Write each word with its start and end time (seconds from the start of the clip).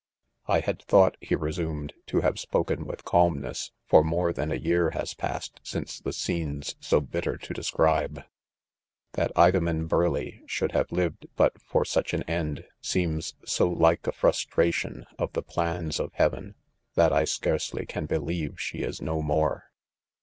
"I 0.47 0.61
had 0.61 0.81
thought," 0.81 1.15
he 1.21 1.35
^resumed,, 1.35 1.91
"'to 2.07 2.21
^'have; 2.21 2.39
spokep:,: 2.43 2.77
wi|h 2.79 3.03
calmn^ss^ 3.05 3.69
for 3.85 4.03
more 4.03 4.33
than 4.33 4.51
a 4.51 4.55
year 4.55 4.89
has 4.97 5.13
passed 5.13 5.59
since 5.61 5.99
the 5.99 6.11
scenes 6.11 6.75
so 6.79 7.01
bitter 7.01 7.37
to 7.37 7.53
describe. 7.53 8.15
v 8.15 8.21
^rhatIdpmeu.; 8.21 8.23
6iidei 9.87 10.47
g^sho.iild: 10.47 10.71
have 10.71 10.91
lived 10.91 11.27
but 11.35 11.61
for 11.61 11.85
such 11.85 12.15
an 12.15 12.23
end,: 12.23 12.63
seems' 12.81 13.35
so 13.45 13.69
like 13.69 14.07
a 14.07 14.11
frustra 14.11 14.71
tion 14.71 15.05
of 15.19 15.33
the 15.33 15.43
plans, 15.43 15.99
of 15.99 16.13
Heaven,: 16.15 16.55
that 16.95 17.13
I 17.13 17.23
scarcely 17.25 17.85
can 17.85 18.07
believe 18.07 18.59
she 18.59 18.79
is 18.79 19.03
no 19.03 19.21
more. 19.21 19.65